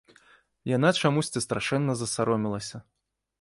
[0.75, 2.77] Яна чамусьці страшэнна засаромелася.